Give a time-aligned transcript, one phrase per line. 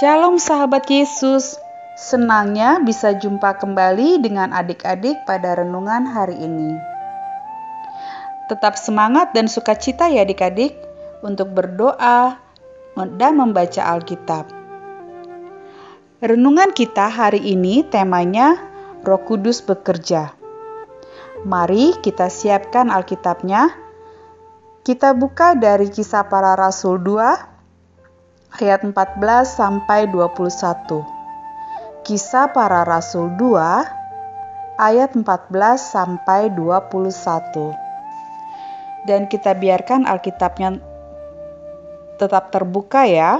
[0.00, 1.60] Shalom sahabat Yesus,
[1.92, 6.72] senangnya bisa jumpa kembali dengan adik-adik pada renungan hari ini.
[8.48, 10.72] Tetap semangat dan sukacita ya adik-adik
[11.20, 12.32] untuk berdoa
[12.96, 14.48] dan membaca Alkitab.
[16.24, 18.56] Renungan kita hari ini temanya
[19.04, 20.32] Roh Kudus bekerja.
[21.44, 23.68] Mari kita siapkan Alkitabnya.
[24.80, 27.59] Kita buka dari Kisah Para Rasul 2
[28.58, 31.06] ayat 14 sampai 21.
[32.02, 35.22] Kisah para Rasul 2 ayat 14
[35.78, 37.70] sampai 21.
[39.06, 40.82] Dan kita biarkan Alkitabnya
[42.18, 43.38] tetap terbuka ya.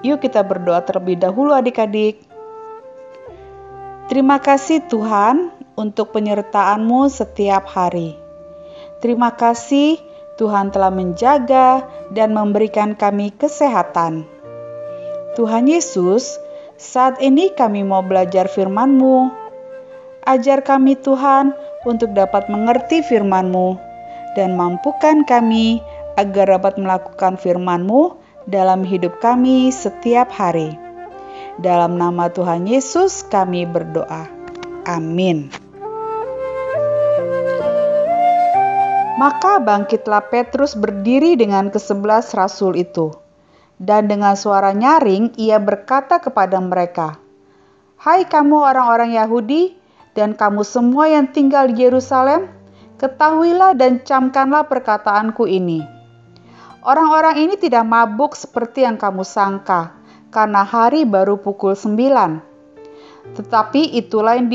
[0.00, 2.24] Yuk kita berdoa terlebih dahulu adik-adik.
[4.06, 8.14] Terima kasih Tuhan untuk penyertaan-Mu setiap hari.
[9.02, 9.98] Terima kasih
[10.36, 14.28] Tuhan telah menjaga dan memberikan kami kesehatan.
[15.36, 16.36] Tuhan Yesus,
[16.76, 19.32] saat ini kami mau belajar firman-Mu.
[20.28, 21.56] Ajar kami Tuhan
[21.88, 23.76] untuk dapat mengerti firman-Mu
[24.36, 25.80] dan mampukan kami
[26.20, 30.76] agar dapat melakukan firman-Mu dalam hidup kami setiap hari.
[31.56, 34.28] Dalam nama Tuhan Yesus kami berdoa.
[34.84, 35.65] Amin.
[39.16, 43.16] Maka bangkitlah Petrus berdiri dengan kesebelas rasul itu.
[43.80, 47.16] Dan dengan suara nyaring ia berkata kepada mereka,
[47.96, 49.72] Hai kamu orang-orang Yahudi
[50.12, 52.52] dan kamu semua yang tinggal di Yerusalem,
[53.00, 55.80] ketahuilah dan camkanlah perkataanku ini.
[56.84, 59.96] Orang-orang ini tidak mabuk seperti yang kamu sangka,
[60.28, 62.44] karena hari baru pukul sembilan.
[63.32, 64.52] Tetapi itulah yang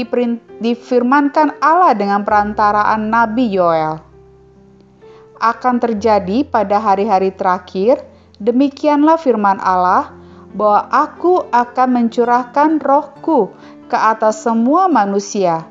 [0.61, 4.10] difirmankan Allah dengan perantaraan Nabi Yoel
[5.41, 7.97] akan terjadi pada hari-hari terakhir,
[8.37, 10.13] demikianlah firman Allah,
[10.53, 13.49] bahwa aku akan mencurahkan rohku
[13.89, 15.65] ke atas semua manusia.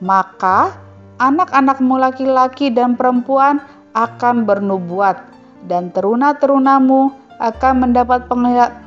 [0.00, 0.72] Maka
[1.20, 3.60] anak-anakmu laki-laki dan perempuan
[3.92, 5.20] akan bernubuat,
[5.68, 8.24] dan teruna-terunamu akan mendapat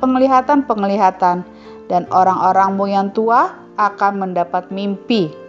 [0.02, 1.46] penglihatan-penglihatan,
[1.86, 5.43] dan orang-orangmu yang tua akan mendapat mimpi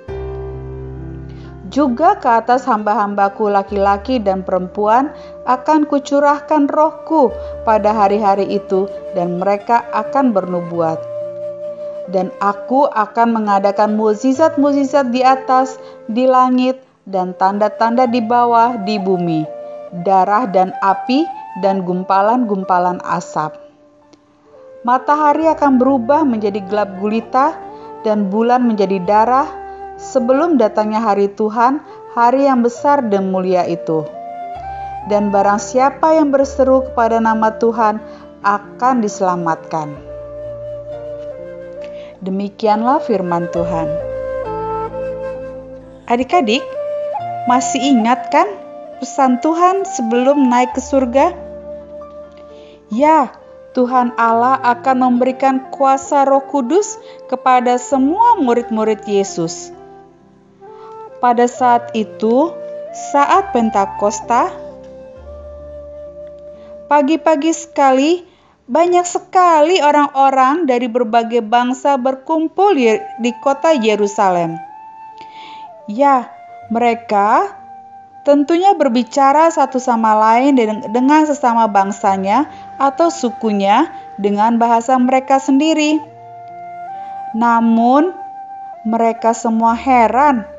[1.73, 5.09] juga ke atas hamba-hambaku laki-laki dan perempuan
[5.49, 7.33] akan kucurahkan rohku
[7.65, 8.85] pada hari-hari itu
[9.17, 11.01] dan mereka akan bernubuat.
[12.05, 16.77] Dan aku akan mengadakan mukjizat-mukjizat di atas, di langit,
[17.09, 19.41] dan tanda-tanda di bawah, di bumi,
[20.05, 21.25] darah dan api,
[21.65, 23.57] dan gumpalan-gumpalan asap.
[24.85, 27.57] Matahari akan berubah menjadi gelap gulita,
[28.05, 29.49] dan bulan menjadi darah,
[29.95, 31.79] sebelum datangnya hari Tuhan,
[32.16, 34.07] hari yang besar dan mulia itu.
[35.06, 38.01] Dan barang siapa yang berseru kepada nama Tuhan
[38.41, 39.94] akan diselamatkan.
[42.25, 43.88] Demikianlah firman Tuhan.
[46.09, 46.62] Adik-adik,
[47.45, 48.50] masih ingat kan
[48.97, 51.38] pesan Tuhan sebelum naik ke surga?
[52.89, 53.29] Ya,
[53.77, 56.97] Tuhan Allah akan memberikan kuasa Roh Kudus
[57.29, 59.75] kepada semua murid-murid Yesus
[61.25, 62.53] pada saat itu,
[63.09, 64.53] saat Pentakosta,
[66.86, 68.22] pagi-pagi sekali
[68.69, 72.78] banyak sekali orang-orang dari berbagai bangsa berkumpul
[73.18, 74.62] di kota Yerusalem.
[75.90, 76.30] Ya,
[76.69, 77.57] mereka
[78.22, 80.53] tentunya berbicara satu sama lain
[80.94, 82.46] dengan sesama bangsanya
[82.78, 83.90] atau sukunya
[84.22, 85.97] dengan bahasa mereka sendiri.
[87.34, 88.13] Namun,
[88.86, 90.54] mereka semua heran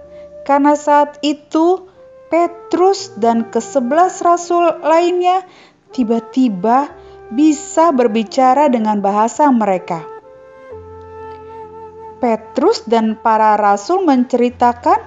[0.47, 1.91] karena saat itu
[2.31, 5.43] Petrus dan kesebelas rasul lainnya
[5.91, 6.91] tiba-tiba
[7.35, 10.07] bisa berbicara dengan bahasa mereka.
[12.23, 15.03] Petrus dan para rasul menceritakan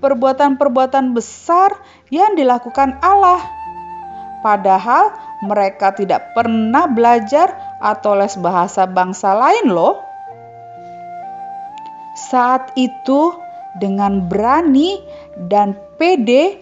[0.00, 1.76] perbuatan-perbuatan besar
[2.08, 3.40] yang dilakukan Allah.
[4.40, 5.12] Padahal
[5.44, 10.00] mereka tidak pernah belajar atau les bahasa bangsa lain loh.
[12.16, 14.98] Saat itu dengan berani
[15.36, 16.58] dan pede,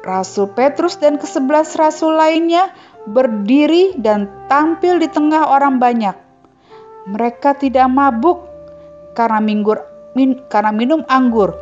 [0.00, 2.72] Rasul Petrus dan kesebelas rasul lainnya
[3.04, 6.16] berdiri dan tampil di tengah orang banyak.
[7.10, 8.44] Mereka tidak mabuk
[9.16, 9.82] karena, minggur,
[10.14, 11.56] min, karena minum anggur,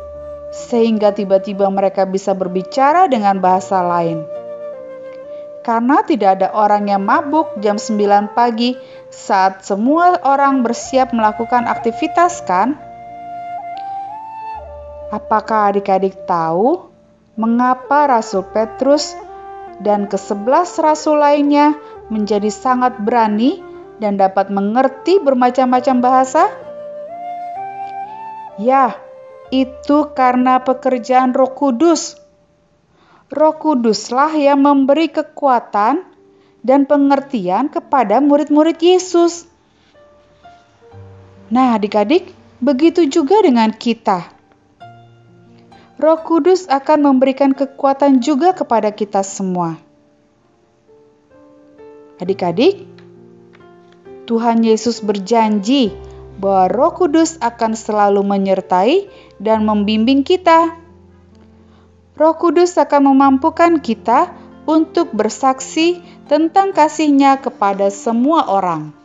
[0.51, 4.23] sehingga tiba-tiba mereka bisa berbicara dengan bahasa lain.
[5.59, 8.79] Karena tidak ada orang yang mabuk jam 9 pagi
[9.11, 12.88] saat semua orang bersiap melakukan aktivitas kan?
[15.09, 16.85] Apakah adik-adik tahu
[17.33, 19.17] mengapa Rasul Petrus
[19.81, 21.73] dan kesebelas rasul lainnya
[22.13, 23.57] menjadi sangat berani
[23.97, 26.45] dan dapat mengerti bermacam-macam bahasa?
[28.61, 29.01] Ya,
[29.49, 32.13] itu karena pekerjaan Roh Kudus.
[33.33, 36.05] Roh Kuduslah yang memberi kekuatan
[36.61, 39.49] dan pengertian kepada murid-murid Yesus.
[41.49, 42.29] Nah, adik-adik,
[42.61, 44.38] begitu juga dengan kita.
[45.99, 49.75] Roh Kudus akan memberikan kekuatan juga kepada kita semua.
[52.23, 52.87] Adik-adik,
[54.23, 55.91] Tuhan Yesus berjanji
[56.39, 59.11] bahwa Roh Kudus akan selalu menyertai
[59.43, 60.71] dan membimbing kita.
[62.15, 64.31] Roh Kudus akan memampukan kita
[64.63, 65.99] untuk bersaksi
[66.31, 68.95] tentang kasihnya kepada semua orang.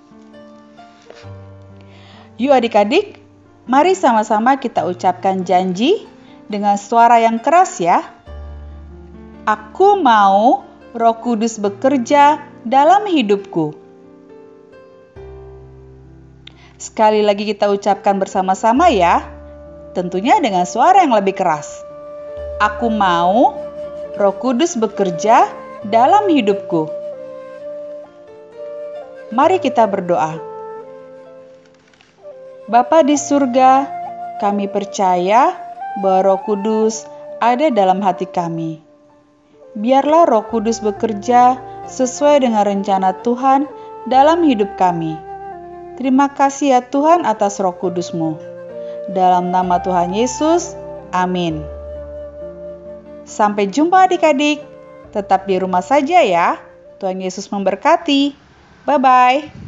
[2.38, 3.18] Yuk adik-adik,
[3.66, 6.13] mari sama-sama kita ucapkan janji
[6.48, 8.04] dengan suara yang keras ya.
[9.44, 10.64] Aku mau
[10.96, 13.76] Roh Kudus bekerja dalam hidupku.
[16.80, 19.24] Sekali lagi kita ucapkan bersama-sama ya.
[19.94, 21.70] Tentunya dengan suara yang lebih keras.
[22.60, 23.56] Aku mau
[24.14, 25.48] Roh Kudus bekerja
[25.84, 26.88] dalam hidupku.
[29.34, 30.38] Mari kita berdoa.
[32.64, 33.84] Bapa di surga,
[34.40, 35.52] kami percaya
[36.00, 37.06] bahwa Roh Kudus
[37.38, 38.80] ada dalam hati kami.
[39.74, 41.58] Biarlah Roh Kudus bekerja
[41.90, 43.66] sesuai dengan rencana Tuhan
[44.06, 45.18] dalam hidup kami.
[45.94, 48.38] Terima kasih ya Tuhan atas Roh Kudus-Mu.
[49.14, 50.74] Dalam nama Tuhan Yesus,
[51.14, 51.62] amin.
[53.24, 54.62] Sampai jumpa adik-adik.
[55.14, 56.58] Tetap di rumah saja ya.
[56.98, 58.34] Tuhan Yesus memberkati.
[58.84, 59.63] Bye-bye.